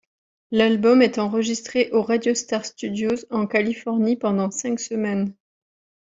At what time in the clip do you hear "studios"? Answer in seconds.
2.65-3.23